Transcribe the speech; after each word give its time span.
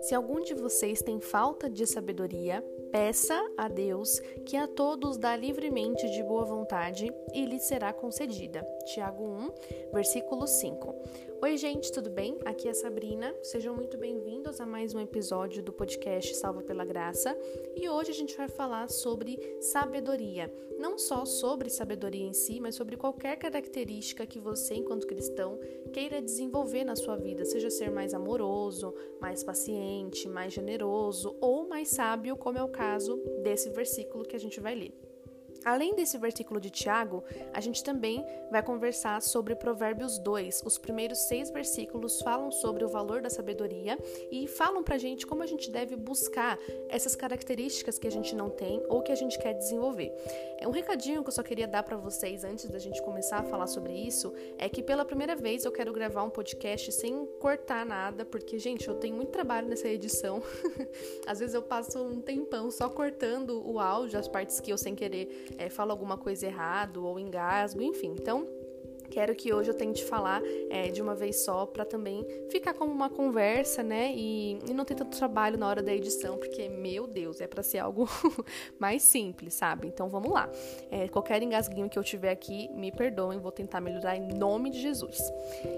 Se 0.00 0.14
algum 0.14 0.42
de 0.42 0.54
vocês 0.54 1.00
tem 1.02 1.20
falta 1.20 1.70
de 1.70 1.86
sabedoria, 1.86 2.64
peça 2.90 3.38
a 3.56 3.68
Deus, 3.68 4.18
que 4.44 4.56
a 4.56 4.66
todos 4.66 5.16
dá 5.16 5.36
livremente 5.36 6.10
de 6.10 6.22
boa 6.24 6.44
vontade, 6.44 7.12
e 7.32 7.44
lhe 7.44 7.60
será 7.60 7.92
concedida. 7.92 8.66
Tiago 8.86 9.24
1, 9.24 9.50
versículo 9.92 10.48
5. 10.48 10.94
Oi, 11.42 11.56
gente, 11.56 11.90
tudo 11.90 12.10
bem? 12.10 12.38
Aqui 12.44 12.68
é 12.68 12.70
a 12.70 12.74
Sabrina. 12.74 13.34
Sejam 13.42 13.74
muito 13.74 13.96
bem-vindos 13.96 14.60
a 14.60 14.66
mais 14.66 14.94
um 14.94 15.00
episódio 15.00 15.62
do 15.62 15.72
podcast 15.72 16.36
Salva 16.36 16.60
pela 16.60 16.84
Graça. 16.84 17.34
E 17.74 17.88
hoje 17.88 18.10
a 18.10 18.14
gente 18.14 18.36
vai 18.36 18.46
falar 18.46 18.90
sobre 18.90 19.38
sabedoria. 19.58 20.52
Não 20.78 20.98
só 20.98 21.24
sobre 21.24 21.70
sabedoria 21.70 22.26
em 22.26 22.34
si, 22.34 22.60
mas 22.60 22.74
sobre 22.74 22.94
qualquer 22.94 23.36
característica 23.36 24.26
que 24.26 24.38
você, 24.38 24.74
enquanto 24.74 25.06
cristão, 25.06 25.58
queira 25.94 26.20
desenvolver 26.20 26.84
na 26.84 26.94
sua 26.94 27.16
vida, 27.16 27.46
seja 27.46 27.70
ser 27.70 27.90
mais 27.90 28.12
amoroso, 28.12 28.94
mais 29.18 29.42
paciente, 29.42 30.28
mais 30.28 30.52
generoso 30.52 31.34
ou 31.40 31.66
mais 31.66 31.88
sábio, 31.88 32.36
como 32.36 32.58
é 32.58 32.62
o 32.62 32.68
caso 32.68 33.16
desse 33.42 33.70
versículo 33.70 34.26
que 34.26 34.36
a 34.36 34.40
gente 34.40 34.60
vai 34.60 34.74
ler. 34.74 35.09
Além 35.64 35.94
desse 35.94 36.16
versículo 36.16 36.60
de 36.60 36.70
Tiago, 36.70 37.22
a 37.52 37.60
gente 37.60 37.84
também 37.84 38.24
vai 38.50 38.62
conversar 38.62 39.20
sobre 39.20 39.54
Provérbios 39.54 40.18
2. 40.18 40.62
Os 40.64 40.78
primeiros 40.78 41.18
seis 41.18 41.50
versículos 41.50 42.20
falam 42.22 42.50
sobre 42.50 42.84
o 42.84 42.88
valor 42.88 43.20
da 43.20 43.30
sabedoria 43.30 43.98
e 44.30 44.46
falam 44.46 44.82
pra 44.82 44.98
gente 44.98 45.26
como 45.26 45.42
a 45.42 45.46
gente 45.46 45.70
deve 45.70 45.96
buscar 45.96 46.58
essas 46.88 47.14
características 47.14 47.98
que 47.98 48.06
a 48.06 48.10
gente 48.10 48.34
não 48.34 48.48
tem 48.48 48.82
ou 48.88 49.02
que 49.02 49.12
a 49.12 49.14
gente 49.14 49.38
quer 49.38 49.52
desenvolver. 49.52 50.12
É 50.58 50.66
um 50.66 50.70
recadinho 50.70 51.22
que 51.22 51.28
eu 51.28 51.32
só 51.32 51.42
queria 51.42 51.66
dar 51.66 51.82
para 51.82 51.96
vocês 51.96 52.44
antes 52.44 52.68
da 52.68 52.78
gente 52.78 53.02
começar 53.02 53.38
a 53.38 53.44
falar 53.44 53.66
sobre 53.66 53.92
isso, 53.92 54.32
é 54.58 54.68
que 54.68 54.82
pela 54.82 55.04
primeira 55.04 55.34
vez 55.34 55.64
eu 55.64 55.72
quero 55.72 55.92
gravar 55.92 56.22
um 56.22 56.30
podcast 56.30 56.92
sem 56.92 57.26
cortar 57.38 57.86
nada, 57.86 58.24
porque, 58.24 58.58
gente, 58.58 58.88
eu 58.88 58.94
tenho 58.94 59.16
muito 59.16 59.30
trabalho 59.30 59.68
nessa 59.68 59.88
edição. 59.88 60.42
Às 61.26 61.38
vezes 61.38 61.54
eu 61.54 61.62
passo 61.62 62.02
um 62.02 62.20
tempão 62.20 62.70
só 62.70 62.88
cortando 62.88 63.66
o 63.66 63.78
áudio, 63.78 64.18
as 64.18 64.28
partes 64.28 64.60
que 64.60 64.70
eu 64.70 64.78
sem 64.78 64.94
querer 64.94 65.49
é, 65.58 65.68
falo 65.68 65.90
alguma 65.90 66.16
coisa 66.16 66.46
errado 66.46 67.04
ou 67.04 67.18
engasgo, 67.18 67.82
enfim. 67.82 68.14
Então, 68.18 68.46
Quero 69.10 69.34
que 69.34 69.52
hoje 69.52 69.70
eu 69.70 69.74
tente 69.74 70.04
falar 70.04 70.42
é, 70.70 70.88
de 70.88 71.02
uma 71.02 71.14
vez 71.14 71.44
só 71.44 71.66
para 71.66 71.84
também 71.84 72.26
ficar 72.50 72.74
como 72.74 72.92
uma 72.92 73.10
conversa, 73.10 73.82
né? 73.82 74.12
E, 74.14 74.58
e, 74.68 74.72
não 74.72 74.84
ter 74.84 74.94
tanto 74.94 75.16
trabalho 75.16 75.58
na 75.58 75.68
hora 75.68 75.82
da 75.82 75.92
edição, 75.92 76.38
porque, 76.38 76.68
meu 76.68 77.06
Deus, 77.06 77.40
é 77.40 77.46
para 77.46 77.62
ser 77.62 77.78
algo 77.78 78.08
mais 78.78 79.02
simples, 79.02 79.54
sabe? 79.54 79.88
Então 79.88 80.08
vamos 80.08 80.30
lá. 80.30 80.48
É, 80.90 81.08
qualquer 81.08 81.42
engasguinho 81.42 81.88
que 81.88 81.98
eu 81.98 82.04
tiver 82.04 82.30
aqui, 82.30 82.68
me 82.72 82.92
perdoem, 82.92 83.38
vou 83.38 83.52
tentar 83.52 83.80
melhorar 83.80 84.16
em 84.16 84.28
nome 84.28 84.70
de 84.70 84.80
Jesus. 84.80 85.18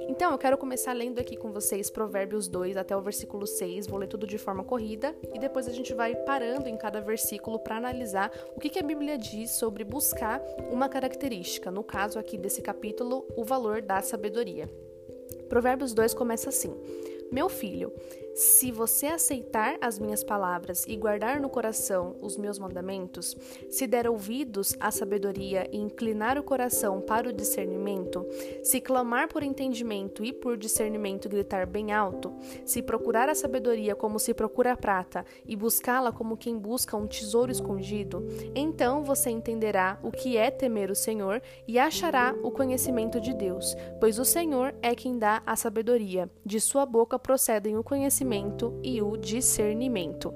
Então 0.09 0.31
eu 0.31 0.39
quero 0.39 0.59
começar 0.59 0.93
lendo 0.93 1.19
aqui 1.19 1.37
com 1.37 1.51
vocês 1.51 1.91
Provérbios 1.91 2.49
2 2.49 2.77
até 2.77 2.97
o 2.97 3.01
versículo 3.01 3.47
6, 3.47 3.87
vou 3.87 3.99
ler 3.99 4.09
tudo 4.09 4.27
de 4.27 4.39
forma 4.39 4.63
corrida 4.63 5.15
e 5.35 5.39
depois 5.39 5.67
a 5.69 5.73
gente 5.73 5.95
vai 5.95 6.15
parando 6.15 6.69
em 6.69 6.77
cada 6.77 7.01
versículo 7.01 7.59
para 7.59 7.77
analisar 7.77 8.31
o 8.55 8.61
que, 8.61 8.69
que 8.69 8.79
a 8.79 8.83
Bíblia 8.83 9.17
diz 9.17 9.51
sobre 9.53 9.85
buscar 9.85 10.41
uma 10.71 10.89
característica. 10.89 11.71
No 11.71 11.83
caso 11.83 12.19
aqui 12.19 12.37
desse 12.37 12.61
capítulo, 12.61 13.22
o 13.37 13.45
valor 13.45 13.83
da 13.83 14.01
sabedoria. 14.03 14.69
Provérbios 15.49 15.93
2 15.93 16.15
começa 16.15 16.49
assim: 16.49 16.75
Meu 17.31 17.49
filho, 17.49 17.93
se 18.35 18.73
você 18.73 19.07
aceitar 19.07 19.77
as 19.81 19.99
minhas 19.99 20.25
palavras 20.25 20.87
e 20.89 20.97
guardar 20.97 21.39
no 21.39 21.51
coração 21.51 22.17
os 22.23 22.39
meus 22.39 22.59
mandamentos, 22.59 23.37
se 23.69 23.87
der 23.87 24.09
ouvidos 24.09 24.75
à 24.81 24.91
sabedoria 24.91 25.69
e 25.71 25.77
inclinar 25.77 26.39
o 26.39 26.43
coração 26.43 27.01
para 27.01 27.29
o 27.29 27.33
discernimento, 27.33 28.27
se 28.63 28.81
clamar 28.81 29.29
por 29.29 29.43
entendimento 29.43 30.25
e 30.25 30.33
por 30.33 30.57
discernimento 30.57 31.29
gritar 31.29 31.67
bem 31.67 31.93
alto, 31.93 32.35
se 32.65 32.81
procurar 32.81 33.29
a 33.29 33.35
sabedoria 33.35 33.95
como 33.95 34.19
se 34.19 34.33
procura 34.33 34.73
a 34.73 34.77
prata 34.77 35.27
e 35.45 35.55
buscá-la 35.55 36.11
como 36.11 36.37
quem 36.37 36.57
busca 36.57 36.97
um 36.97 37.07
tesouro 37.07 37.53
escondido, 37.53 38.27
então 38.55 39.05
você 39.05 39.29
entenderá 39.29 39.99
o 40.03 40.11
que 40.11 40.39
é 40.39 40.51
temer 40.51 40.91
o 40.91 40.97
Senhor 40.97 41.43
e 41.69 41.79
achará 41.79 42.35
o 42.43 42.51
conhecimento 42.51 43.21
de 43.21 43.35
Deus, 43.35 43.77
pois 44.01 44.19
o 44.19 44.25
Senhor 44.25 44.75
é 44.81 44.95
quem 44.95 45.19
dá 45.19 45.43
a 45.45 45.55
sabedoria, 45.55 46.31
de 46.47 46.59
sua 46.61 46.87
boca 46.87 47.19
procedem 47.19 47.77
o 47.77 47.85
conhecimento 47.85 48.22
conhecimento 48.23 48.81
e 48.83 49.03
o 49.03 49.17
discernimento. 49.17 50.33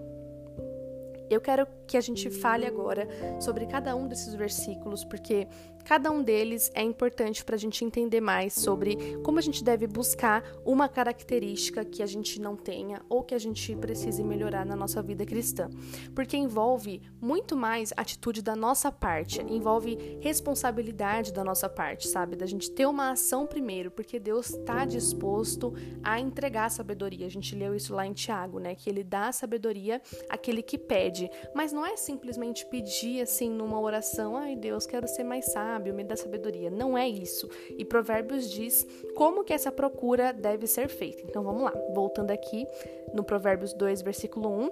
Eu 1.31 1.41
quero 1.41 1.67
que 1.87 1.97
a 1.97 2.01
gente 2.01 2.31
fale 2.31 2.67
agora 2.67 3.09
sobre 3.41 3.67
cada 3.67 3.95
um 3.95 4.09
desses 4.09 4.35
versículos, 4.35 5.05
porque 5.05 5.47
cada 5.87 6.11
um 6.11 6.21
deles 6.21 6.71
é 6.75 6.83
importante 6.83 7.45
para 7.45 7.55
a 7.55 7.59
gente 7.59 7.85
entender 7.85 8.21
mais 8.21 8.55
sobre 8.55 8.97
como 9.23 9.39
a 9.39 9.43
gente 9.43 9.63
deve 9.63 9.87
buscar 9.87 10.43
uma 10.65 10.89
característica 10.89 11.85
que 11.85 12.03
a 12.03 12.07
gente 12.07 12.41
não 12.41 12.57
tenha 12.57 13.01
ou 13.09 13.23
que 13.23 13.35
a 13.35 13.39
gente 13.39 13.75
precise 13.77 14.25
melhorar 14.25 14.67
na 14.67 14.75
nossa 14.75 15.01
vida 15.01 15.25
cristã. 15.25 15.71
Porque 16.13 16.37
envolve 16.37 17.01
muito 17.21 17.57
mais 17.57 17.93
atitude 17.97 18.43
da 18.43 18.57
nossa 18.57 18.91
parte, 18.91 19.41
envolve 19.43 20.19
responsabilidade 20.21 21.33
da 21.33 21.45
nossa 21.45 21.69
parte, 21.69 22.09
sabe? 22.09 22.35
Da 22.35 22.47
gente 22.47 22.69
ter 22.73 22.87
uma 22.87 23.13
ação 23.13 23.47
primeiro, 23.47 23.91
porque 23.91 24.19
Deus 24.19 24.51
está 24.51 24.85
disposto 24.85 25.73
a 26.03 26.19
entregar 26.19 26.69
sabedoria. 26.69 27.27
A 27.27 27.31
gente 27.31 27.55
leu 27.55 27.77
isso 27.77 27.95
lá 27.95 28.05
em 28.05 28.13
Tiago, 28.13 28.59
né? 28.59 28.75
Que 28.75 28.91
ele 28.91 29.05
dá 29.05 29.31
sabedoria 29.31 30.03
àquele 30.29 30.63
que 30.63 30.77
pede, 30.77 31.31
mas 31.55 31.73
não 31.77 31.85
é 31.85 31.95
simplesmente 31.95 32.65
pedir 32.65 33.21
assim 33.21 33.51
numa 33.51 33.79
oração, 33.79 34.35
ai 34.35 34.57
Deus, 34.57 34.87
quero 34.87 35.07
ser 35.07 35.25
mais 35.25 35.45
sábio, 35.53 35.93
me 35.93 36.03
dá 36.03 36.17
sabedoria. 36.17 36.71
Não 36.71 36.97
é 36.97 37.07
isso. 37.07 37.51
E 37.77 37.85
Provérbios 37.85 38.51
diz 38.51 38.87
como 39.15 39.45
que 39.45 39.53
essa 39.53 39.71
procura 39.71 40.33
deve 40.33 40.67
ser 40.67 40.89
feita. 40.89 41.23
Então 41.23 41.45
vamos 41.45 41.63
lá. 41.63 41.75
Voltando 41.95 42.31
aqui 42.31 42.67
no 43.13 43.23
Provérbios 43.23 43.75
2, 43.75 44.01
versículo 44.01 44.49
1. 44.49 44.71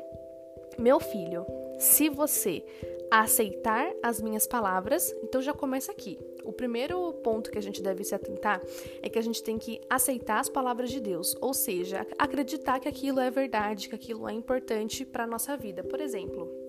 Meu 0.79 0.99
filho, 0.99 1.45
se 1.79 2.09
você 2.09 2.65
aceitar 3.11 3.93
as 4.03 4.21
minhas 4.23 4.47
palavras, 4.47 5.15
então 5.23 5.43
já 5.43 5.53
começa 5.53 5.93
aqui. 5.93 6.19
O 6.43 6.53
primeiro 6.53 7.13
ponto 7.23 7.51
que 7.51 7.59
a 7.59 7.63
gente 7.63 7.83
deve 7.83 8.03
se 8.03 8.15
atentar 8.15 8.63
é 9.03 9.11
que 9.11 9.19
a 9.19 9.23
gente 9.23 9.43
tem 9.43 9.59
que 9.59 9.79
aceitar 9.91 10.41
as 10.41 10.49
palavras 10.49 10.91
de 10.91 11.01
Deus, 11.01 11.37
ou 11.41 11.53
seja, 11.53 12.07
acreditar 12.19 12.81
que 12.81 12.89
aquilo 12.89 13.21
é 13.21 13.31
verdade, 13.31 13.91
que 13.91 13.95
aquilo 13.95 14.27
é 14.27 14.33
importante 14.33 15.05
para 15.05 15.25
a 15.25 15.27
nossa 15.27 15.55
vida. 15.55 15.85
Por 15.85 16.01
exemplo, 16.01 16.64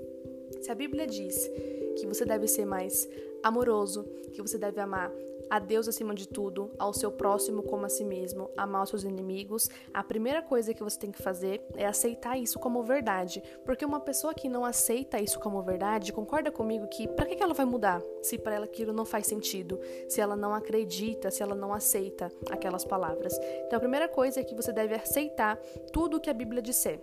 se 0.61 0.71
a 0.71 0.75
Bíblia 0.75 1.07
diz 1.07 1.49
que 1.97 2.05
você 2.05 2.25
deve 2.25 2.47
ser 2.47 2.65
mais 2.65 3.07
amoroso, 3.43 4.03
que 4.33 4.41
você 4.41 4.57
deve 4.57 4.79
amar 4.81 5.11
a 5.49 5.59
Deus 5.59 5.87
acima 5.87 6.13
de 6.13 6.27
tudo, 6.27 6.71
ao 6.77 6.93
seu 6.93 7.11
próximo 7.11 7.63
como 7.63 7.85
a 7.85 7.89
si 7.89 8.03
mesmo, 8.03 8.49
amar 8.57 8.83
os 8.83 8.89
seus 8.89 9.03
inimigos, 9.03 9.69
a 9.93 10.03
primeira 10.03 10.41
coisa 10.41 10.73
que 10.73 10.83
você 10.83 10.97
tem 10.97 11.11
que 11.11 11.21
fazer 11.21 11.61
é 11.75 11.85
aceitar 11.85 12.37
isso 12.37 12.59
como 12.59 12.83
verdade. 12.83 13.43
Porque 13.63 13.85
uma 13.85 13.99
pessoa 13.99 14.33
que 14.33 14.49
não 14.49 14.65
aceita 14.65 15.19
isso 15.19 15.39
como 15.39 15.61
verdade, 15.61 16.13
concorda 16.13 16.51
comigo 16.51 16.87
que 16.87 17.07
para 17.07 17.25
que 17.25 17.41
ela 17.41 17.53
vai 17.53 17.65
mudar 17.65 18.01
se 18.21 18.37
para 18.37 18.55
ela 18.55 18.65
aquilo 18.65 18.91
não 18.91 19.05
faz 19.05 19.27
sentido, 19.27 19.79
se 20.09 20.19
ela 20.19 20.35
não 20.35 20.53
acredita, 20.53 21.29
se 21.29 21.43
ela 21.43 21.55
não 21.55 21.73
aceita 21.73 22.31
aquelas 22.49 22.83
palavras. 22.83 23.37
Então 23.67 23.77
a 23.77 23.79
primeira 23.79 24.07
coisa 24.07 24.39
é 24.39 24.43
que 24.43 24.55
você 24.55 24.71
deve 24.71 24.95
aceitar 24.95 25.57
tudo 25.91 26.17
o 26.17 26.19
que 26.19 26.29
a 26.29 26.33
Bíblia 26.33 26.61
disser. 26.61 26.99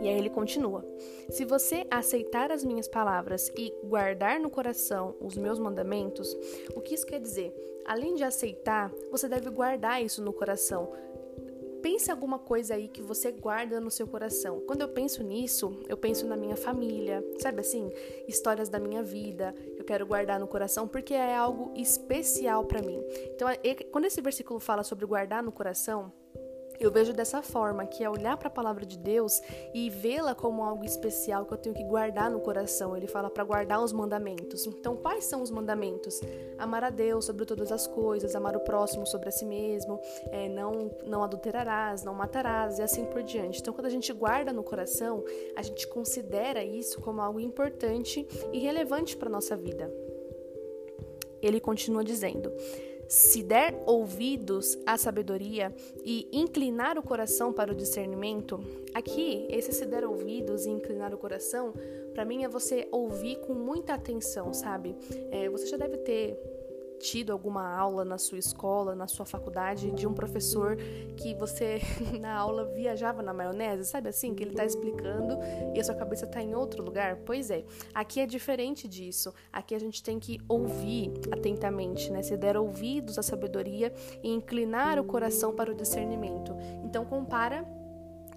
E 0.00 0.08
aí 0.08 0.16
ele 0.18 0.30
continua: 0.30 0.84
Se 1.30 1.44
você 1.44 1.86
aceitar 1.90 2.50
as 2.50 2.64
minhas 2.64 2.88
palavras 2.88 3.52
e 3.56 3.72
guardar 3.84 4.40
no 4.40 4.50
coração 4.50 5.14
os 5.20 5.36
meus 5.36 5.58
mandamentos, 5.58 6.36
o 6.74 6.80
que 6.80 6.94
isso 6.94 7.06
quer 7.06 7.20
dizer? 7.20 7.54
Além 7.84 8.14
de 8.14 8.24
aceitar, 8.24 8.92
você 9.10 9.28
deve 9.28 9.50
guardar 9.50 10.02
isso 10.02 10.22
no 10.22 10.32
coração. 10.32 10.92
Pense 11.82 12.12
alguma 12.12 12.38
coisa 12.38 12.74
aí 12.74 12.86
que 12.86 13.02
você 13.02 13.32
guarda 13.32 13.80
no 13.80 13.90
seu 13.90 14.06
coração. 14.06 14.60
Quando 14.68 14.82
eu 14.82 14.88
penso 14.88 15.20
nisso, 15.24 15.82
eu 15.88 15.96
penso 15.96 16.24
na 16.28 16.36
minha 16.36 16.56
família, 16.56 17.24
sabe 17.40 17.60
assim? 17.60 17.90
Histórias 18.28 18.68
da 18.68 18.78
minha 18.78 19.02
vida, 19.02 19.52
eu 19.76 19.84
quero 19.84 20.06
guardar 20.06 20.38
no 20.38 20.46
coração 20.46 20.86
porque 20.86 21.12
é 21.12 21.34
algo 21.34 21.72
especial 21.74 22.64
para 22.66 22.80
mim. 22.80 23.02
Então, 23.34 23.48
quando 23.90 24.04
esse 24.04 24.20
versículo 24.20 24.60
fala 24.60 24.84
sobre 24.84 25.04
guardar 25.06 25.42
no 25.42 25.50
coração, 25.50 26.12
eu 26.84 26.90
vejo 26.90 27.12
dessa 27.12 27.42
forma, 27.42 27.86
que 27.86 28.02
é 28.04 28.10
olhar 28.10 28.36
para 28.36 28.48
a 28.48 28.50
palavra 28.50 28.84
de 28.84 28.98
Deus 28.98 29.40
e 29.72 29.88
vê-la 29.88 30.34
como 30.34 30.62
algo 30.62 30.84
especial 30.84 31.44
que 31.46 31.52
eu 31.52 31.58
tenho 31.58 31.74
que 31.74 31.84
guardar 31.84 32.30
no 32.30 32.40
coração. 32.40 32.96
Ele 32.96 33.06
fala 33.06 33.30
para 33.30 33.44
guardar 33.44 33.82
os 33.82 33.92
mandamentos. 33.92 34.66
Então, 34.66 34.96
quais 34.96 35.24
são 35.24 35.42
os 35.42 35.50
mandamentos? 35.50 36.20
Amar 36.58 36.84
a 36.84 36.90
Deus 36.90 37.24
sobre 37.24 37.44
todas 37.44 37.70
as 37.70 37.86
coisas, 37.86 38.34
amar 38.34 38.56
o 38.56 38.60
próximo 38.60 39.06
sobre 39.06 39.28
a 39.28 39.32
si 39.32 39.44
mesmo, 39.44 40.00
é, 40.30 40.48
não, 40.48 40.90
não 41.04 41.22
adulterarás, 41.22 42.02
não 42.02 42.14
matarás 42.14 42.78
e 42.78 42.82
assim 42.82 43.04
por 43.04 43.22
diante. 43.22 43.60
Então, 43.60 43.72
quando 43.72 43.86
a 43.86 43.90
gente 43.90 44.12
guarda 44.12 44.52
no 44.52 44.62
coração, 44.62 45.24
a 45.56 45.62
gente 45.62 45.86
considera 45.88 46.64
isso 46.64 47.00
como 47.00 47.20
algo 47.20 47.40
importante 47.40 48.26
e 48.52 48.58
relevante 48.58 49.16
para 49.16 49.30
nossa 49.30 49.56
vida. 49.56 49.92
Ele 51.42 51.60
continua 51.60 52.04
dizendo: 52.04 52.52
se 53.12 53.42
der 53.42 53.74
ouvidos 53.84 54.78
à 54.86 54.96
sabedoria 54.96 55.70
e 56.02 56.26
inclinar 56.32 56.96
o 56.96 57.02
coração 57.02 57.52
para 57.52 57.70
o 57.70 57.74
discernimento, 57.74 58.58
aqui, 58.94 59.46
esse 59.50 59.70
se 59.70 59.84
der 59.84 60.06
ouvidos 60.06 60.64
e 60.64 60.70
inclinar 60.70 61.12
o 61.12 61.18
coração, 61.18 61.74
para 62.14 62.24
mim 62.24 62.42
é 62.42 62.48
você 62.48 62.88
ouvir 62.90 63.36
com 63.40 63.52
muita 63.52 63.92
atenção, 63.92 64.54
sabe? 64.54 64.96
É, 65.30 65.46
você 65.50 65.66
já 65.66 65.76
deve 65.76 65.98
ter 65.98 66.38
tido 67.02 67.32
alguma 67.32 67.68
aula 67.76 68.04
na 68.04 68.16
sua 68.16 68.38
escola, 68.38 68.94
na 68.94 69.08
sua 69.08 69.26
faculdade, 69.26 69.90
de 69.90 70.06
um 70.06 70.14
professor 70.14 70.76
que 71.16 71.34
você 71.34 71.80
na 72.20 72.32
aula 72.32 72.64
viajava 72.66 73.22
na 73.22 73.34
maionese, 73.34 73.84
sabe 73.84 74.08
assim? 74.08 74.34
Que 74.34 74.44
ele 74.44 74.52
está 74.52 74.64
explicando 74.64 75.36
e 75.74 75.80
a 75.80 75.84
sua 75.84 75.96
cabeça 75.96 76.24
está 76.26 76.40
em 76.40 76.54
outro 76.54 76.82
lugar? 76.82 77.16
Pois 77.26 77.50
é, 77.50 77.64
aqui 77.92 78.20
é 78.20 78.26
diferente 78.26 78.86
disso. 78.86 79.34
Aqui 79.52 79.74
a 79.74 79.80
gente 79.80 80.00
tem 80.00 80.20
que 80.20 80.40
ouvir 80.48 81.12
atentamente, 81.32 82.10
né? 82.10 82.22
Se 82.22 82.36
der 82.36 82.56
ouvidos 82.56 83.18
à 83.18 83.22
sabedoria 83.22 83.92
e 84.22 84.30
inclinar 84.30 84.98
o 85.00 85.04
coração 85.04 85.52
para 85.52 85.72
o 85.72 85.74
discernimento. 85.74 86.54
Então, 86.84 87.04
compara 87.04 87.66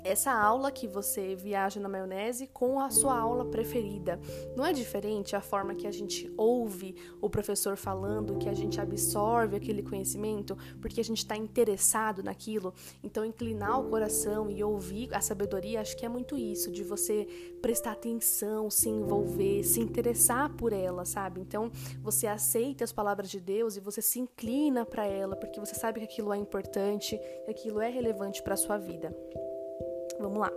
essa 0.05 0.31
aula 0.31 0.71
que 0.71 0.87
você 0.87 1.35
viaja 1.35 1.79
na 1.79 1.89
maionese 1.89 2.45
com 2.47 2.79
a 2.79 2.91
sua 2.91 3.17
aula 3.17 3.43
preferida. 3.43 4.19
Não 4.55 4.63
é 4.63 4.71
diferente 4.71 5.35
a 5.35 5.41
forma 5.41 5.73
que 5.73 5.87
a 5.87 5.91
gente 5.91 6.31
ouve 6.37 6.95
o 7.19 7.27
professor 7.27 7.75
falando, 7.75 8.37
que 8.37 8.47
a 8.47 8.53
gente 8.53 8.79
absorve 8.79 9.55
aquele 9.55 9.81
conhecimento, 9.81 10.55
porque 10.79 11.01
a 11.01 11.03
gente 11.03 11.17
está 11.17 11.35
interessado 11.35 12.21
naquilo. 12.21 12.71
Então, 13.03 13.25
inclinar 13.25 13.79
o 13.79 13.89
coração 13.89 14.49
e 14.49 14.63
ouvir 14.63 15.11
a 15.11 15.21
sabedoria, 15.21 15.81
acho 15.81 15.97
que 15.97 16.05
é 16.05 16.09
muito 16.09 16.37
isso, 16.37 16.71
de 16.71 16.83
você 16.83 17.27
prestar 17.59 17.93
atenção, 17.93 18.69
se 18.69 18.87
envolver, 18.87 19.63
se 19.63 19.81
interessar 19.81 20.53
por 20.55 20.71
ela, 20.71 21.03
sabe? 21.03 21.41
Então, 21.41 21.71
você 21.99 22.27
aceita 22.27 22.83
as 22.83 22.91
palavras 22.91 23.29
de 23.29 23.39
Deus 23.39 23.75
e 23.75 23.79
você 23.79 24.03
se 24.03 24.19
inclina 24.19 24.85
para 24.85 25.07
ela, 25.07 25.35
porque 25.35 25.59
você 25.59 25.73
sabe 25.73 26.01
que 26.01 26.05
aquilo 26.05 26.31
é 26.31 26.37
importante, 26.37 27.19
que 27.45 27.51
aquilo 27.51 27.81
é 27.81 27.89
relevante 27.89 28.43
para 28.43 28.55
sua 28.55 28.77
vida. 28.77 29.15
Vamos 30.19 30.39
lá. 30.39 30.51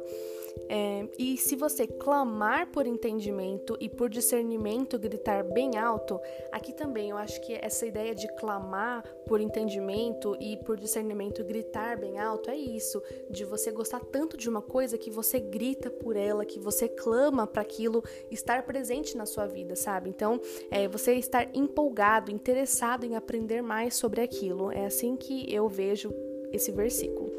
É, 0.68 1.06
e 1.18 1.36
se 1.36 1.54
você 1.54 1.86
clamar 1.86 2.70
por 2.70 2.86
entendimento 2.86 3.76
e 3.80 3.88
por 3.88 4.08
discernimento, 4.08 4.98
gritar 4.98 5.44
bem 5.44 5.78
alto, 5.78 6.20
aqui 6.50 6.72
também 6.72 7.10
eu 7.10 7.16
acho 7.16 7.40
que 7.40 7.54
essa 7.54 7.86
ideia 7.86 8.14
de 8.14 8.26
clamar 8.36 9.04
por 9.26 9.40
entendimento 9.40 10.36
e 10.40 10.56
por 10.56 10.78
discernimento, 10.78 11.44
gritar 11.44 11.98
bem 11.98 12.18
alto, 12.18 12.50
é 12.50 12.56
isso, 12.56 13.02
de 13.30 13.44
você 13.44 13.70
gostar 13.70 14.00
tanto 14.00 14.36
de 14.36 14.48
uma 14.48 14.62
coisa 14.62 14.98
que 14.98 15.10
você 15.10 15.38
grita 15.38 15.90
por 15.90 16.16
ela, 16.16 16.44
que 16.44 16.58
você 16.58 16.88
clama 16.88 17.46
para 17.46 17.62
aquilo 17.62 18.02
estar 18.30 18.64
presente 18.64 19.16
na 19.16 19.26
sua 19.26 19.46
vida, 19.46 19.76
sabe? 19.76 20.10
Então, 20.10 20.40
é, 20.70 20.88
você 20.88 21.14
estar 21.14 21.48
empolgado, 21.54 22.30
interessado 22.30 23.04
em 23.04 23.16
aprender 23.16 23.62
mais 23.62 23.94
sobre 23.94 24.20
aquilo. 24.20 24.72
É 24.72 24.86
assim 24.86 25.16
que 25.16 25.52
eu 25.52 25.68
vejo 25.68 26.12
esse 26.52 26.72
versículo. 26.72 27.30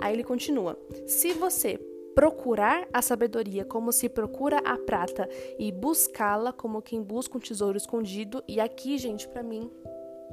Aí 0.00 0.14
ele 0.14 0.24
continua: 0.24 0.78
Se 1.06 1.32
você 1.32 1.78
procurar 2.14 2.88
a 2.92 3.00
sabedoria 3.00 3.64
como 3.64 3.92
se 3.92 4.08
procura 4.08 4.58
a 4.58 4.76
prata 4.76 5.28
e 5.58 5.70
buscá-la 5.70 6.52
como 6.52 6.82
quem 6.82 7.02
busca 7.02 7.36
um 7.36 7.40
tesouro 7.40 7.76
escondido, 7.76 8.42
e 8.48 8.58
aqui, 8.58 8.98
gente, 8.98 9.28
para 9.28 9.42
mim 9.42 9.70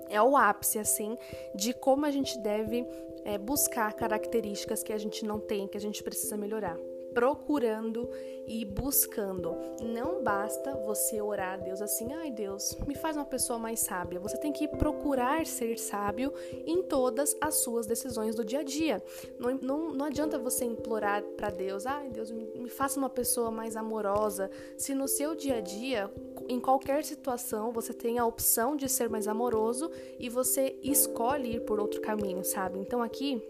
é 0.10 0.22
o 0.22 0.38
ápice 0.38 0.80
assim 0.80 1.18
de 1.54 1.74
como 1.74 2.06
a 2.06 2.12
gente 2.12 2.38
deve 2.40 2.86
é, 3.26 3.38
buscar 3.38 3.94
características 3.94 4.82
que 4.82 4.94
a 4.94 4.98
gente 4.98 5.26
não 5.26 5.40
tem, 5.40 5.68
que 5.68 5.78
a 5.78 5.82
gente 5.82 6.02
precisa 6.02 6.38
melhorar 6.38 6.78
procurando 7.18 8.08
e 8.48 8.64
buscando. 8.64 9.58
Não 9.82 10.24
basta 10.24 10.76
você 10.76 11.20
orar 11.20 11.56
a 11.56 11.58
Deus 11.58 11.82
assim, 11.82 12.14
ai 12.14 12.30
Deus, 12.30 12.78
me 12.86 12.94
faz 12.94 13.18
uma 13.18 13.26
pessoa 13.26 13.58
mais 13.58 13.80
sábia. 13.80 14.20
Você 14.20 14.38
tem 14.38 14.54
que 14.54 14.68
procurar 14.68 15.44
ser 15.48 15.80
sábio 15.80 16.32
em 16.68 16.84
todas 16.84 17.36
as 17.42 17.56
suas 17.56 17.88
decisões 17.88 18.36
do 18.36 18.46
dia 18.46 18.60
a 18.60 18.64
dia. 18.64 19.04
Não, 19.40 19.56
não, 19.56 19.92
não 19.94 20.06
adianta 20.06 20.38
você 20.38 20.64
implorar 20.64 21.24
para 21.36 21.50
Deus, 21.50 21.88
ai 21.88 22.08
Deus, 22.12 22.30
me, 22.30 22.46
me 22.56 22.70
faça 22.70 23.00
uma 23.00 23.10
pessoa 23.10 23.50
mais 23.50 23.76
amorosa, 23.76 24.52
se 24.78 24.94
no 24.94 25.08
seu 25.08 25.34
dia 25.34 25.56
a 25.56 25.62
dia, 25.62 26.12
em 26.48 26.60
qualquer 26.60 27.04
situação, 27.04 27.72
você 27.72 27.94
tem 27.94 28.20
a 28.20 28.26
opção 28.28 28.76
de 28.76 28.88
ser 28.88 29.10
mais 29.10 29.28
amoroso 29.28 29.90
e 30.20 30.30
você 30.30 30.78
escolhe 30.84 31.56
ir 31.56 31.62
por 31.62 31.80
outro 31.80 32.00
caminho, 32.00 32.44
sabe? 32.44 32.78
Então 32.78 33.02
aqui 33.02 33.42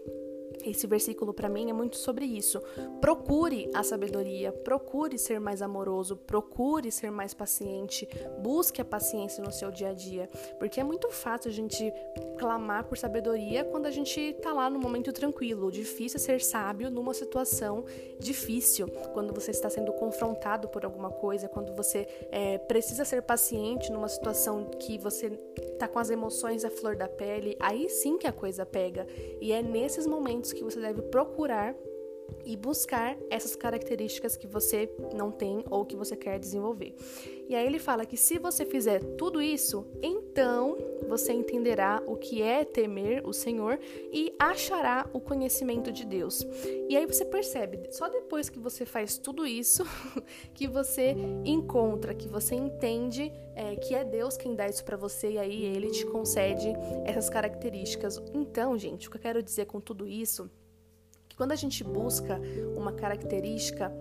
esse 0.64 0.86
versículo 0.86 1.32
para 1.32 1.48
mim 1.48 1.70
é 1.70 1.72
muito 1.72 1.96
sobre 1.96 2.24
isso. 2.24 2.60
Procure 3.00 3.70
a 3.74 3.82
sabedoria, 3.82 4.52
procure 4.52 5.18
ser 5.18 5.40
mais 5.40 5.62
amoroso, 5.62 6.16
procure 6.16 6.90
ser 6.90 7.10
mais 7.10 7.34
paciente, 7.34 8.08
busque 8.40 8.80
a 8.80 8.84
paciência 8.84 9.42
no 9.42 9.52
seu 9.52 9.70
dia 9.70 9.90
a 9.90 9.94
dia, 9.94 10.28
porque 10.58 10.80
é 10.80 10.84
muito 10.84 11.10
fácil 11.10 11.50
a 11.50 11.54
gente 11.54 11.92
clamar 12.38 12.84
por 12.84 12.96
sabedoria 12.96 13.64
quando 13.64 13.86
a 13.86 13.90
gente 13.90 14.34
tá 14.42 14.52
lá 14.52 14.70
no 14.70 14.78
momento 14.78 15.12
tranquilo. 15.12 15.70
Difícil 15.70 16.18
é 16.18 16.20
ser 16.20 16.40
sábio 16.40 16.90
numa 16.90 17.14
situação 17.14 17.84
difícil, 18.18 18.88
quando 19.12 19.32
você 19.34 19.50
está 19.50 19.68
sendo 19.68 19.92
confrontado 19.92 20.68
por 20.68 20.84
alguma 20.84 21.10
coisa, 21.10 21.48
quando 21.48 21.74
você 21.74 22.06
é, 22.30 22.58
precisa 22.58 23.04
ser 23.04 23.22
paciente 23.22 23.90
numa 23.90 24.08
situação 24.08 24.64
que 24.78 24.98
você 24.98 25.30
tá 25.78 25.86
com 25.88 25.98
as 25.98 26.10
emoções 26.10 26.64
à 26.64 26.70
flor 26.70 26.96
da 26.96 27.08
pele. 27.08 27.56
Aí 27.60 27.88
sim 27.88 28.18
que 28.18 28.26
a 28.26 28.32
coisa 28.32 28.64
pega. 28.66 29.06
E 29.40 29.52
é 29.52 29.62
nesses 29.62 30.06
momentos 30.06 30.47
que 30.54 30.64
você 30.64 30.80
deve 30.80 31.02
procurar 31.02 31.74
e 32.44 32.56
buscar 32.56 33.16
essas 33.30 33.54
características 33.54 34.36
que 34.36 34.46
você 34.46 34.90
não 35.14 35.30
tem 35.30 35.64
ou 35.70 35.84
que 35.84 35.96
você 35.96 36.16
quer 36.16 36.38
desenvolver. 36.38 36.94
E 37.48 37.54
aí 37.54 37.66
ele 37.66 37.78
fala 37.78 38.04
que 38.04 38.16
se 38.16 38.38
você 38.38 38.66
fizer 38.66 39.02
tudo 39.16 39.40
isso, 39.40 39.86
então 40.02 40.76
você 41.08 41.32
entenderá 41.32 42.02
o 42.06 42.16
que 42.16 42.42
é 42.42 42.64
temer 42.64 43.26
o 43.26 43.32
Senhor 43.32 43.78
e 44.12 44.34
achará 44.38 45.08
o 45.12 45.20
conhecimento 45.20 45.90
de 45.90 46.04
Deus. 46.04 46.46
E 46.88 46.96
aí 46.96 47.06
você 47.06 47.24
percebe, 47.24 47.80
só 47.90 48.08
depois 48.08 48.50
que 48.50 48.58
você 48.58 48.84
faz 48.84 49.16
tudo 49.16 49.46
isso, 49.46 49.82
que 50.52 50.66
você 50.66 51.16
encontra, 51.44 52.14
que 52.14 52.28
você 52.28 52.54
entende 52.54 53.32
é, 53.54 53.74
que 53.76 53.94
é 53.94 54.04
Deus 54.04 54.36
quem 54.36 54.54
dá 54.54 54.68
isso 54.68 54.84
para 54.84 54.96
você 54.96 55.32
e 55.32 55.38
aí 55.38 55.64
ele 55.64 55.90
te 55.90 56.06
concede 56.06 56.68
essas 57.04 57.28
características. 57.30 58.22
Então, 58.34 58.78
gente, 58.78 59.08
o 59.08 59.10
que 59.10 59.16
eu 59.16 59.20
quero 59.20 59.42
dizer 59.42 59.66
com 59.66 59.80
tudo 59.80 60.06
isso 60.06 60.50
quando 61.38 61.52
a 61.52 61.56
gente 61.56 61.84
busca 61.84 62.40
uma 62.76 62.92
característica, 62.92 63.92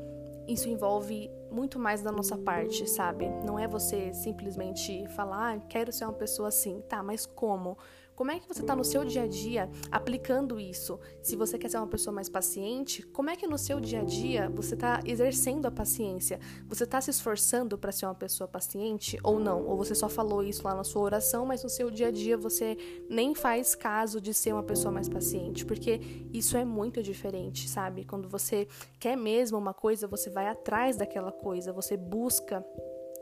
isso 0.47 0.67
envolve 0.67 1.29
muito 1.51 1.77
mais 1.77 2.01
da 2.01 2.11
nossa 2.11 2.35
parte, 2.35 2.89
sabe? 2.89 3.29
Não 3.45 3.59
é 3.59 3.67
você 3.67 4.11
simplesmente 4.11 5.07
falar, 5.09 5.53
ah, 5.53 5.59
quero 5.69 5.93
ser 5.93 6.05
uma 6.05 6.13
pessoa 6.13 6.47
assim. 6.47 6.81
Tá, 6.89 7.03
mas 7.03 7.27
como? 7.27 7.77
Como 8.17 8.31
é 8.31 8.39
que 8.39 8.47
você 8.47 8.61
está 8.61 8.75
no 8.75 8.83
seu 8.83 9.05
dia 9.05 9.21
a 9.21 9.27
dia 9.27 9.69
aplicando 9.91 10.59
isso? 10.59 10.99
Se 11.21 11.35
você 11.35 11.55
quer 11.55 11.69
ser 11.69 11.77
uma 11.77 11.85
pessoa 11.85 12.11
mais 12.11 12.27
paciente, 12.27 13.03
como 13.03 13.29
é 13.29 13.35
que 13.35 13.45
no 13.45 13.59
seu 13.59 13.79
dia 13.79 14.01
a 14.01 14.03
dia 14.03 14.49
você 14.49 14.73
está 14.73 15.01
exercendo 15.05 15.67
a 15.67 15.71
paciência? 15.71 16.39
Você 16.67 16.83
está 16.83 16.99
se 16.99 17.11
esforçando 17.11 17.77
para 17.77 17.91
ser 17.91 18.07
uma 18.07 18.15
pessoa 18.15 18.47
paciente 18.47 19.19
ou 19.21 19.39
não? 19.39 19.63
Ou 19.67 19.77
você 19.77 19.93
só 19.93 20.09
falou 20.09 20.41
isso 20.41 20.63
lá 20.63 20.73
na 20.73 20.83
sua 20.83 21.03
oração, 21.03 21.45
mas 21.45 21.63
no 21.63 21.69
seu 21.69 21.91
dia 21.91 22.07
a 22.07 22.11
dia 22.11 22.35
você 22.35 22.75
nem 23.07 23.35
faz 23.35 23.75
caso 23.75 24.19
de 24.19 24.33
ser 24.33 24.51
uma 24.51 24.63
pessoa 24.63 24.91
mais 24.91 25.07
paciente? 25.07 25.63
Porque 25.63 26.01
isso 26.33 26.57
é 26.57 26.65
muito 26.65 27.03
diferente, 27.03 27.69
sabe? 27.69 28.03
Quando 28.03 28.27
você 28.27 28.67
quer 28.99 29.15
mesmo 29.15 29.59
uma 29.59 29.75
coisa, 29.75 30.07
você 30.07 30.27
vai 30.27 30.47
atrás 30.47 30.97
daquela 30.97 31.31
coisa, 31.31 31.71
você 31.71 31.95
busca 31.95 32.65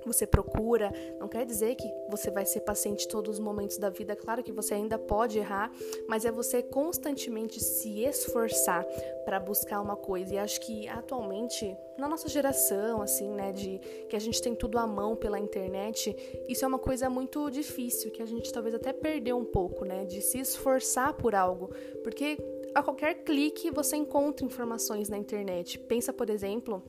você 0.06 0.26
procura, 0.28 0.92
não 1.20 1.28
quer 1.28 1.46
dizer 1.46 1.76
que 1.76 1.92
você 2.10 2.30
vai 2.30 2.46
ser 2.46 2.62
paciente 2.62 3.08
todos 3.08 3.36
os 3.36 3.40
momentos 3.40 3.78
da 3.78 3.90
vida. 3.90 4.16
Claro 4.16 4.44
que 4.44 4.52
você 4.52 4.74
ainda 4.74 4.98
pode 4.98 5.40
errar, 5.40 5.72
mas 6.08 6.26
é 6.26 6.32
você 6.32 6.62
constantemente 6.62 7.60
se 7.60 8.04
esforçar 8.04 8.86
para 9.26 9.40
buscar 9.40 9.82
uma 9.82 9.96
coisa. 9.96 10.36
E 10.36 10.38
acho 10.38 10.62
que 10.62 10.88
atualmente, 10.88 11.76
na 11.98 12.08
nossa 12.08 12.30
geração, 12.30 13.02
assim, 13.02 13.30
né, 13.32 13.52
de 13.52 13.80
que 14.08 14.16
a 14.16 14.20
gente 14.20 14.42
tem 14.42 14.56
tudo 14.56 14.78
à 14.78 14.86
mão 14.86 15.16
pela 15.16 15.40
internet, 15.40 16.16
isso 16.48 16.64
é 16.64 16.68
uma 16.68 16.80
coisa 16.80 17.10
muito 17.10 17.50
difícil, 17.50 18.12
que 18.12 18.22
a 18.22 18.26
gente 18.26 18.52
talvez 18.52 18.76
até 18.76 18.94
perdeu 18.94 19.38
um 19.38 19.46
pouco, 19.46 19.86
né, 19.86 20.06
de 20.06 20.22
se 20.22 20.40
esforçar 20.40 21.14
por 21.14 21.34
algo, 21.34 21.72
porque 22.04 22.38
a 22.76 22.84
qualquer 22.84 23.24
clique 23.24 23.72
você 23.72 23.96
encontra 23.96 24.46
informações 24.46 25.08
na 25.08 25.18
internet. 25.18 25.80
Pensa, 25.80 26.12
por 26.12 26.30
exemplo, 26.30 26.84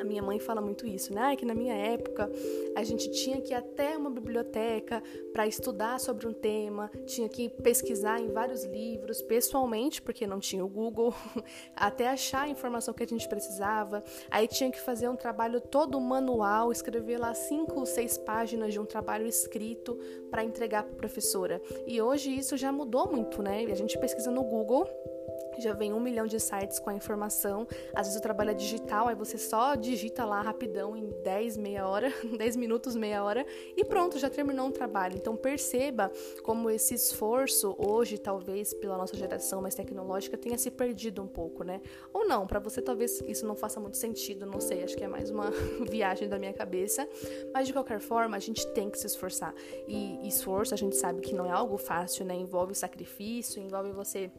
a 0.00 0.04
minha 0.04 0.22
mãe 0.22 0.38
fala 0.38 0.60
muito 0.60 0.86
isso, 0.86 1.12
né? 1.14 1.36
Que 1.36 1.44
na 1.44 1.54
minha 1.54 1.74
época 1.74 2.30
a 2.74 2.82
gente 2.82 3.10
tinha 3.10 3.40
que 3.40 3.52
ir 3.52 3.56
até 3.56 3.96
uma 3.96 4.10
biblioteca 4.10 5.02
para 5.32 5.46
estudar 5.46 6.00
sobre 6.00 6.26
um 6.26 6.32
tema, 6.32 6.90
tinha 7.06 7.28
que 7.28 7.48
pesquisar 7.48 8.20
em 8.20 8.28
vários 8.28 8.64
livros 8.64 9.20
pessoalmente, 9.22 10.00
porque 10.00 10.26
não 10.26 10.40
tinha 10.40 10.64
o 10.64 10.68
Google, 10.68 11.14
até 11.76 12.08
achar 12.08 12.42
a 12.42 12.48
informação 12.48 12.94
que 12.94 13.02
a 13.02 13.06
gente 13.06 13.28
precisava. 13.28 14.02
Aí 14.30 14.48
tinha 14.48 14.70
que 14.70 14.80
fazer 14.80 15.08
um 15.08 15.16
trabalho 15.16 15.60
todo 15.60 16.00
manual, 16.00 16.72
escrever 16.72 17.18
lá 17.18 17.34
cinco, 17.34 17.84
seis 17.84 18.16
páginas 18.16 18.72
de 18.72 18.80
um 18.80 18.86
trabalho 18.86 19.26
escrito 19.26 19.98
para 20.30 20.44
entregar 20.44 20.84
para 20.84 20.92
a 20.92 20.96
professora. 20.96 21.60
E 21.86 22.00
hoje 22.00 22.34
isso 22.34 22.56
já 22.56 22.72
mudou 22.72 23.10
muito, 23.10 23.42
né? 23.42 23.64
A 23.70 23.74
gente 23.74 23.98
pesquisa 23.98 24.30
no 24.30 24.42
Google 24.42 24.88
já 25.60 25.72
vem 25.72 25.92
um 25.92 26.00
milhão 26.00 26.26
de 26.26 26.38
sites 26.38 26.78
com 26.78 26.90
a 26.90 26.94
informação. 26.94 27.66
Às 27.94 28.06
vezes 28.06 28.18
o 28.18 28.22
trabalho 28.22 28.50
é 28.50 28.54
digital, 28.54 29.08
aí 29.08 29.14
você 29.14 29.38
só 29.38 29.74
digita 29.74 30.24
lá 30.24 30.40
rapidão 30.40 30.96
em 30.96 31.08
10, 31.22 31.56
meia 31.56 31.86
hora, 31.86 32.12
10 32.36 32.56
minutos, 32.56 32.96
meia 32.96 33.22
hora 33.22 33.44
e 33.76 33.84
pronto, 33.84 34.18
já 34.18 34.30
terminou 34.30 34.66
um 34.66 34.72
trabalho. 34.72 35.16
Então 35.16 35.36
perceba 35.36 36.10
como 36.42 36.70
esse 36.70 36.94
esforço 36.94 37.74
hoje, 37.78 38.18
talvez 38.18 38.72
pela 38.74 38.96
nossa 38.96 39.16
geração 39.16 39.60
mais 39.62 39.74
tecnológica, 39.74 40.36
tenha 40.36 40.58
se 40.58 40.70
perdido 40.70 41.22
um 41.22 41.28
pouco, 41.28 41.64
né? 41.64 41.80
Ou 42.12 42.26
não, 42.26 42.46
para 42.46 42.58
você 42.58 42.80
talvez 42.80 43.20
isso 43.26 43.46
não 43.46 43.54
faça 43.54 43.80
muito 43.80 43.96
sentido, 43.96 44.46
não 44.46 44.60
sei, 44.60 44.82
acho 44.82 44.96
que 44.96 45.04
é 45.04 45.08
mais 45.08 45.30
uma 45.30 45.50
viagem 45.88 46.28
da 46.28 46.38
minha 46.38 46.52
cabeça. 46.52 47.08
Mas 47.52 47.66
de 47.66 47.72
qualquer 47.72 48.00
forma, 48.00 48.36
a 48.36 48.40
gente 48.40 48.66
tem 48.68 48.90
que 48.90 48.98
se 48.98 49.06
esforçar. 49.06 49.54
E 49.86 50.26
esforço, 50.26 50.74
a 50.74 50.76
gente 50.76 50.96
sabe 50.96 51.20
que 51.20 51.34
não 51.34 51.46
é 51.46 51.50
algo 51.50 51.76
fácil, 51.76 52.24
né? 52.24 52.34
Envolve 52.34 52.74
sacrifício, 52.74 53.62
envolve 53.62 53.92
você 53.92 54.30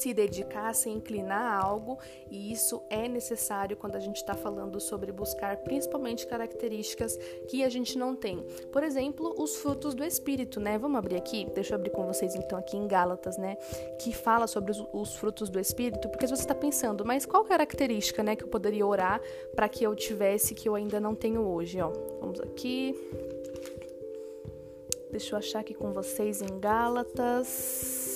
se 0.00 0.14
dedicar, 0.14 0.74
se 0.74 0.88
inclinar 0.88 1.42
a 1.42 1.62
algo, 1.62 1.98
e 2.30 2.52
isso 2.52 2.82
é 2.88 3.06
necessário 3.06 3.76
quando 3.76 3.96
a 3.96 4.00
gente 4.00 4.16
está 4.16 4.34
falando 4.34 4.80
sobre 4.80 5.12
buscar 5.12 5.58
principalmente 5.58 6.26
características 6.26 7.18
que 7.48 7.62
a 7.62 7.68
gente 7.68 7.98
não 7.98 8.16
tem. 8.16 8.42
Por 8.72 8.82
exemplo, 8.82 9.34
os 9.38 9.56
frutos 9.56 9.94
do 9.94 10.02
Espírito, 10.02 10.58
né? 10.58 10.78
Vamos 10.78 10.98
abrir 10.98 11.16
aqui? 11.16 11.46
Deixa 11.54 11.74
eu 11.74 11.76
abrir 11.76 11.90
com 11.90 12.06
vocês 12.06 12.34
então 12.34 12.58
aqui 12.58 12.76
em 12.76 12.86
Gálatas, 12.86 13.36
né? 13.36 13.56
Que 14.00 14.12
fala 14.12 14.46
sobre 14.46 14.70
os, 14.72 14.84
os 14.92 15.14
frutos 15.16 15.50
do 15.50 15.60
Espírito, 15.60 16.08
porque 16.08 16.26
se 16.26 16.34
você 16.34 16.42
está 16.42 16.54
pensando, 16.54 17.04
mas 17.04 17.26
qual 17.26 17.44
característica, 17.44 18.22
né, 18.22 18.34
que 18.36 18.44
eu 18.44 18.48
poderia 18.48 18.86
orar 18.86 19.20
para 19.54 19.68
que 19.68 19.84
eu 19.84 19.94
tivesse 19.94 20.54
que 20.54 20.68
eu 20.68 20.74
ainda 20.74 20.98
não 20.98 21.14
tenho 21.14 21.42
hoje, 21.42 21.80
ó? 21.80 21.92
Vamos 22.20 22.40
aqui. 22.40 22.94
Deixa 25.10 25.34
eu 25.34 25.38
achar 25.38 25.60
aqui 25.60 25.74
com 25.74 25.92
vocês 25.92 26.40
em 26.40 26.60
Gálatas. 26.60 28.09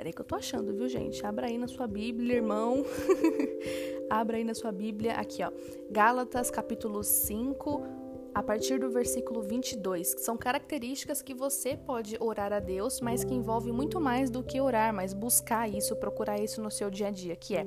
Peraí 0.00 0.14
que 0.14 0.22
eu 0.22 0.24
tô 0.24 0.34
achando, 0.34 0.72
viu, 0.72 0.88
gente? 0.88 1.26
Abra 1.26 1.46
aí 1.46 1.58
na 1.58 1.68
sua 1.68 1.86
Bíblia, 1.86 2.36
irmão. 2.36 2.86
Abra 4.08 4.38
aí 4.38 4.44
na 4.44 4.54
sua 4.54 4.72
Bíblia, 4.72 5.12
aqui, 5.12 5.44
ó. 5.44 5.52
Gálatas, 5.90 6.50
capítulo 6.50 7.04
5, 7.04 7.82
a 8.34 8.42
partir 8.42 8.80
do 8.80 8.88
versículo 8.88 9.42
22, 9.42 10.14
que 10.14 10.22
são 10.22 10.38
características 10.38 11.20
que 11.20 11.34
você 11.34 11.76
pode 11.76 12.16
orar 12.18 12.50
a 12.50 12.60
Deus, 12.60 12.98
mas 13.02 13.24
que 13.24 13.34
envolve 13.34 13.70
muito 13.72 14.00
mais 14.00 14.30
do 14.30 14.42
que 14.42 14.58
orar, 14.58 14.94
mas 14.94 15.12
buscar 15.12 15.68
isso, 15.68 15.94
procurar 15.96 16.40
isso 16.40 16.62
no 16.62 16.70
seu 16.70 16.88
dia 16.88 17.08
a 17.08 17.10
dia, 17.10 17.36
que 17.36 17.54
é: 17.54 17.66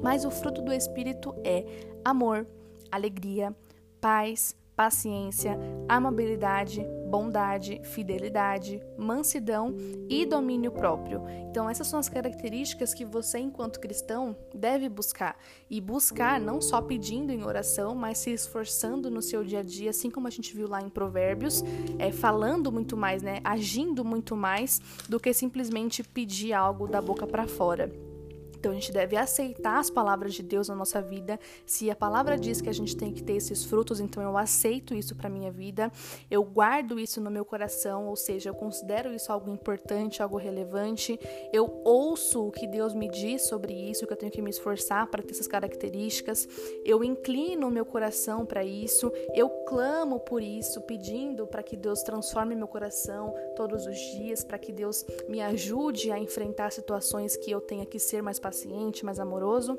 "Mas 0.00 0.24
o 0.24 0.30
fruto 0.30 0.62
do 0.62 0.72
espírito 0.72 1.34
é 1.42 1.64
amor, 2.04 2.46
alegria, 2.88 3.52
paz, 4.00 4.54
paciência, 4.76 5.58
amabilidade, 5.88 6.86
bondade, 7.08 7.80
fidelidade, 7.82 8.80
mansidão 8.96 9.74
e 10.08 10.26
domínio 10.26 10.70
próprio. 10.70 11.22
Então, 11.50 11.68
essas 11.68 11.86
são 11.86 11.98
as 11.98 12.08
características 12.08 12.92
que 12.92 13.04
você, 13.04 13.38
enquanto 13.38 13.80
cristão, 13.80 14.36
deve 14.54 14.88
buscar. 14.88 15.36
E 15.70 15.80
buscar 15.80 16.40
não 16.40 16.60
só 16.60 16.80
pedindo 16.82 17.32
em 17.32 17.42
oração, 17.42 17.94
mas 17.94 18.18
se 18.18 18.30
esforçando 18.30 19.10
no 19.10 19.22
seu 19.22 19.42
dia 19.42 19.60
a 19.60 19.62
dia, 19.62 19.90
assim 19.90 20.10
como 20.10 20.26
a 20.26 20.30
gente 20.30 20.54
viu 20.54 20.68
lá 20.68 20.82
em 20.82 20.88
Provérbios, 20.88 21.64
é, 21.98 22.12
falando 22.12 22.70
muito 22.70 22.96
mais, 22.96 23.22
né? 23.22 23.40
Agindo 23.42 24.04
muito 24.04 24.36
mais 24.36 24.80
do 25.08 25.18
que 25.18 25.32
simplesmente 25.32 26.02
pedir 26.02 26.52
algo 26.52 26.86
da 26.86 27.00
boca 27.00 27.26
para 27.26 27.46
fora. 27.46 28.07
Então 28.58 28.72
a 28.72 28.74
gente 28.74 28.92
deve 28.92 29.16
aceitar 29.16 29.78
as 29.78 29.88
palavras 29.88 30.34
de 30.34 30.42
Deus 30.42 30.68
na 30.68 30.74
nossa 30.74 31.00
vida. 31.00 31.38
Se 31.64 31.90
a 31.90 31.96
palavra 31.96 32.36
diz 32.36 32.60
que 32.60 32.68
a 32.68 32.74
gente 32.74 32.96
tem 32.96 33.12
que 33.12 33.22
ter 33.22 33.34
esses 33.34 33.64
frutos, 33.64 34.00
então 34.00 34.22
eu 34.22 34.36
aceito 34.36 34.94
isso 34.94 35.14
para 35.14 35.28
minha 35.28 35.50
vida. 35.50 35.92
Eu 36.30 36.42
guardo 36.42 36.98
isso 36.98 37.20
no 37.20 37.30
meu 37.30 37.44
coração, 37.44 38.06
ou 38.06 38.16
seja, 38.16 38.50
eu 38.50 38.54
considero 38.54 39.14
isso 39.14 39.32
algo 39.32 39.50
importante, 39.50 40.22
algo 40.22 40.36
relevante. 40.36 41.18
Eu 41.52 41.80
ouço 41.84 42.48
o 42.48 42.50
que 42.50 42.66
Deus 42.66 42.94
me 42.94 43.08
diz 43.08 43.42
sobre 43.48 43.72
isso, 43.72 44.06
que 44.06 44.12
eu 44.12 44.16
tenho 44.16 44.32
que 44.32 44.42
me 44.42 44.50
esforçar 44.50 45.06
para 45.06 45.22
ter 45.22 45.32
essas 45.32 45.46
características. 45.46 46.48
Eu 46.84 47.04
inclino 47.04 47.68
o 47.68 47.70
meu 47.70 47.86
coração 47.86 48.44
para 48.44 48.64
isso. 48.64 49.12
Eu 49.34 49.48
clamo 49.66 50.18
por 50.18 50.42
isso, 50.42 50.80
pedindo 50.82 51.46
para 51.46 51.62
que 51.62 51.76
Deus 51.76 52.02
transforme 52.02 52.56
meu 52.56 52.66
coração 52.66 53.34
todos 53.54 53.86
os 53.86 53.96
dias, 53.96 54.42
para 54.42 54.58
que 54.58 54.72
Deus 54.72 55.04
me 55.28 55.40
ajude 55.40 56.10
a 56.10 56.18
enfrentar 56.18 56.72
situações 56.72 57.36
que 57.36 57.50
eu 57.50 57.60
tenha 57.60 57.86
que 57.86 57.98
ser 57.98 58.22
mais 58.22 58.40
paciente, 58.48 59.04
mais 59.04 59.20
amoroso. 59.20 59.76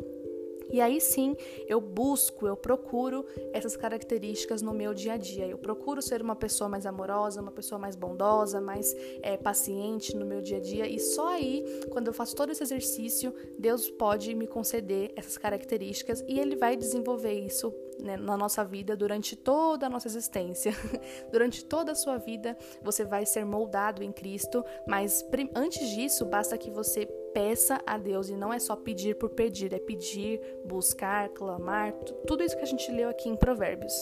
E 0.71 0.79
aí 0.79 1.01
sim 1.01 1.35
eu 1.67 1.81
busco, 1.81 2.45
eu 2.47 2.55
procuro 2.55 3.25
essas 3.51 3.75
características 3.75 4.61
no 4.61 4.71
meu 4.71 4.93
dia 4.93 5.13
a 5.13 5.17
dia. 5.17 5.47
Eu 5.47 5.57
procuro 5.57 6.01
ser 6.01 6.21
uma 6.21 6.35
pessoa 6.35 6.69
mais 6.69 6.85
amorosa, 6.85 7.41
uma 7.41 7.51
pessoa 7.51 7.79
mais 7.79 7.95
bondosa, 7.95 8.61
mais 8.61 8.95
é, 9.23 9.35
paciente 9.35 10.15
no 10.15 10.25
meu 10.25 10.41
dia 10.41 10.57
a 10.57 10.61
dia. 10.61 10.87
E 10.87 10.99
só 10.99 11.29
aí, 11.29 11.65
quando 11.89 12.07
eu 12.07 12.13
faço 12.13 12.35
todo 12.35 12.51
esse 12.51 12.61
exercício, 12.61 13.33
Deus 13.57 13.89
pode 13.89 14.35
me 14.35 14.45
conceder 14.45 15.11
essas 15.15 15.37
características 15.37 16.23
e 16.27 16.39
Ele 16.39 16.55
vai 16.55 16.77
desenvolver 16.77 17.33
isso 17.33 17.73
né, 17.99 18.15
na 18.15 18.37
nossa 18.37 18.63
vida 18.63 18.95
durante 18.95 19.35
toda 19.35 19.87
a 19.87 19.89
nossa 19.89 20.07
existência. 20.07 20.71
durante 21.31 21.65
toda 21.65 21.93
a 21.93 21.95
sua 21.95 22.17
vida, 22.17 22.55
você 22.83 23.03
vai 23.03 23.25
ser 23.25 23.43
moldado 23.43 24.03
em 24.03 24.11
Cristo, 24.11 24.63
mas 24.87 25.25
antes 25.55 25.89
disso, 25.89 26.25
basta 26.25 26.57
que 26.57 26.69
você 26.69 27.07
peça 27.33 27.81
a 27.85 27.97
Deus 27.97 28.29
e 28.29 28.35
não 28.35 28.53
é 28.53 28.59
só 28.59 28.75
pedir 28.75 29.15
por 29.15 29.29
pedir, 29.29 29.73
é 29.73 29.79
pedir, 29.79 30.41
buscar, 30.65 31.29
clamar, 31.29 31.93
tudo 32.25 32.43
isso 32.43 32.55
que 32.55 32.63
a 32.63 32.67
gente 32.67 32.91
leu 32.91 33.09
aqui 33.09 33.29
em 33.29 33.35
Provérbios. 33.35 33.93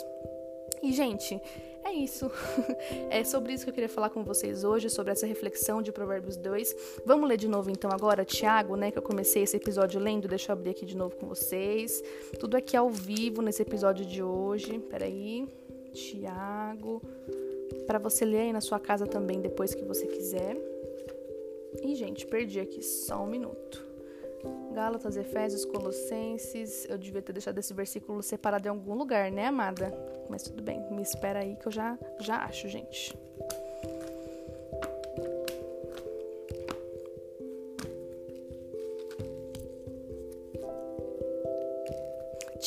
E, 0.82 0.92
gente, 0.92 1.42
é 1.84 1.92
isso. 1.92 2.30
é 3.10 3.24
sobre 3.24 3.54
isso 3.54 3.64
que 3.64 3.70
eu 3.70 3.74
queria 3.74 3.90
falar 3.90 4.10
com 4.10 4.24
vocês 4.24 4.64
hoje, 4.64 4.90
sobre 4.90 5.12
essa 5.12 5.26
reflexão 5.26 5.82
de 5.82 5.92
Provérbios 5.92 6.38
2. 6.38 7.02
Vamos 7.06 7.28
ler 7.28 7.38
de 7.38 7.48
novo 7.48 7.70
então 7.70 7.90
agora, 7.92 8.26
Tiago, 8.26 8.76
né, 8.76 8.92
que 8.92 8.98
eu 8.98 9.02
comecei 9.02 9.44
esse 9.44 9.58
episódio 9.58 10.00
lendo, 10.00 10.28
deixa 10.28 10.52
eu 10.52 10.54
abrir 10.54 10.72
aqui 10.72 10.86
de 10.86 10.96
novo 10.96 11.16
com 11.16 11.28
vocês. 11.28 12.04
Tudo 12.40 12.58
aqui 12.58 12.76
ao 12.76 12.90
vivo 12.90 13.42
nesse 13.42 13.62
episódio 13.62 14.06
de 14.06 14.22
hoje. 14.22 14.80
Peraí. 14.80 15.48
Tiago. 15.94 17.02
Para 17.88 17.98
você 17.98 18.24
ler 18.26 18.40
aí 18.42 18.54
na 18.54 18.62
sua 18.62 18.80
casa 18.80 19.08
também 19.08 19.42
depois 19.42 19.74
que 19.74 19.84
você 19.84 20.06
quiser. 20.06 20.77
E, 21.82 21.96
gente, 21.96 22.26
perdi 22.26 22.60
aqui 22.60 22.82
só 22.82 23.24
um 23.24 23.28
minuto. 23.28 23.86
Gálatas, 24.74 25.18
Efésios, 25.18 25.66
Colossenses. 25.66 26.86
Eu 26.90 26.98
devia 26.98 27.22
ter 27.22 27.34
deixado 27.34 27.58
esse 27.58 27.74
versículo 27.74 28.22
separado 28.22 28.68
em 28.68 28.72
algum 28.72 28.94
lugar, 28.94 29.32
né, 29.32 29.48
amada? 29.48 29.92
Mas 30.30 30.44
tudo 30.44 30.62
bem, 30.62 30.80
me 30.92 31.02
espera 31.02 31.40
aí 31.40 31.56
que 31.56 31.68
eu 31.68 31.72
já, 31.72 31.98
já 32.20 32.38
acho, 32.44 32.68
gente. 32.68 33.18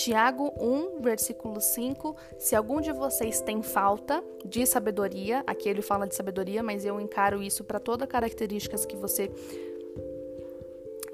Tiago 0.03 0.55
1, 0.59 1.03
versículo 1.03 1.61
5: 1.61 2.17
Se 2.39 2.57
algum 2.57 2.81
de 2.81 2.91
vocês 2.91 3.43
tem 3.43 3.63
falta 3.63 4.25
de 4.43 4.65
sabedoria, 4.65 5.45
aqui 5.47 5.69
ele 5.69 5.83
fala 5.83 6.07
de 6.07 6.15
sabedoria, 6.15 6.63
mas 6.63 6.87
eu 6.87 6.99
encaro 6.99 7.43
isso 7.43 7.63
para 7.63 7.79
todas 7.79 8.07
as 8.07 8.11
características 8.11 8.87
que 8.87 8.97
você 8.97 9.31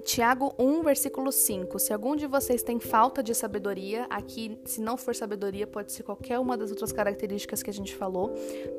Tiago 0.07 0.55
1, 0.57 0.85
versículo 0.85 1.33
5. 1.33 1.81
Se 1.81 1.93
algum 1.93 2.15
de 2.15 2.29
vocês 2.29 2.63
tem 2.63 2.79
falta 2.79 3.25
de 3.25 3.35
sabedoria, 3.35 4.07
aqui, 4.09 4.57
se 4.65 4.81
não 4.81 4.97
for 4.97 5.17
sabedoria, 5.17 5.67
pode 5.67 5.91
ser 5.91 6.05
qualquer 6.05 6.39
uma 6.39 6.57
das 6.57 6.71
outras 6.71 6.93
características 6.93 7.61
que 7.61 7.71
a 7.71 7.73
gente 7.73 7.93
falou, 7.93 8.33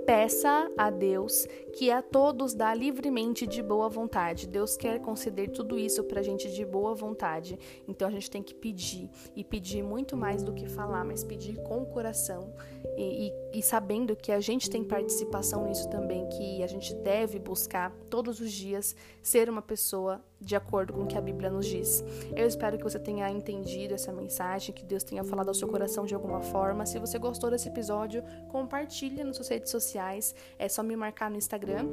peça 0.05 0.71
a 0.77 0.89
Deus, 0.89 1.45
que 1.73 1.91
a 1.91 2.01
todos 2.01 2.53
dá 2.53 2.73
livremente 2.73 3.45
de 3.45 3.61
boa 3.61 3.89
vontade. 3.89 4.47
Deus 4.47 4.77
quer 4.77 5.01
conceder 5.01 5.51
tudo 5.51 5.77
isso 5.77 6.01
pra 6.05 6.21
gente 6.21 6.49
de 6.49 6.65
boa 6.65 6.95
vontade. 6.95 7.59
Então 7.85 8.07
a 8.07 8.11
gente 8.11 8.31
tem 8.31 8.41
que 8.41 8.55
pedir, 8.55 9.09
e 9.35 9.43
pedir 9.43 9.83
muito 9.83 10.15
mais 10.15 10.41
do 10.41 10.53
que 10.53 10.65
falar, 10.65 11.03
mas 11.03 11.25
pedir 11.25 11.57
com 11.63 11.81
o 11.81 11.85
coração. 11.87 12.53
E, 12.95 13.27
e, 13.27 13.59
e 13.59 13.61
sabendo 13.61 14.15
que 14.15 14.31
a 14.31 14.39
gente 14.39 14.69
tem 14.69 14.81
participação 14.81 15.65
nisso 15.65 15.89
também, 15.89 16.25
que 16.29 16.63
a 16.63 16.67
gente 16.67 16.95
deve 16.95 17.37
buscar 17.37 17.91
todos 18.09 18.39
os 18.39 18.49
dias 18.49 18.95
ser 19.21 19.49
uma 19.49 19.61
pessoa 19.61 20.23
de 20.39 20.55
acordo 20.55 20.93
com 20.93 21.03
o 21.03 21.07
a 21.17 21.21
Bíblia 21.21 21.49
nos 21.49 21.65
diz. 21.65 22.03
Eu 22.35 22.47
espero 22.47 22.77
que 22.77 22.83
você 22.83 22.99
tenha 22.99 23.29
entendido 23.29 23.93
essa 23.93 24.11
mensagem, 24.11 24.73
que 24.73 24.85
Deus 24.85 25.03
tenha 25.03 25.23
falado 25.23 25.49
ao 25.49 25.53
seu 25.53 25.67
coração 25.67 26.05
de 26.05 26.13
alguma 26.13 26.41
forma. 26.41 26.85
Se 26.85 26.99
você 26.99 27.17
gostou 27.17 27.49
desse 27.49 27.67
episódio, 27.67 28.23
compartilhe 28.49 29.23
nas 29.23 29.35
suas 29.35 29.47
redes 29.47 29.71
sociais. 29.71 30.35
É 30.57 30.69
só 30.69 30.83
me 30.83 30.95
marcar 30.95 31.29
no 31.29 31.37
Instagram, 31.37 31.87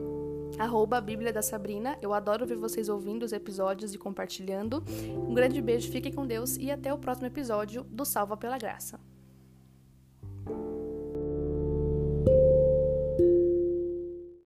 arroba 0.58 1.00
Bíblia 1.00 1.32
da 1.32 1.42
Sabrina. 1.42 1.98
Eu 2.00 2.12
adoro 2.12 2.46
ver 2.46 2.56
vocês 2.56 2.88
ouvindo 2.88 3.24
os 3.24 3.32
episódios 3.32 3.94
e 3.94 3.98
compartilhando. 3.98 4.84
Um 5.28 5.34
grande 5.34 5.60
beijo, 5.60 5.90
fique 5.90 6.12
com 6.12 6.26
Deus 6.26 6.56
e 6.56 6.70
até 6.70 6.92
o 6.92 6.98
próximo 6.98 7.26
episódio 7.26 7.84
do 7.84 8.04
Salva 8.04 8.36
pela 8.36 8.58
Graça. 8.58 9.13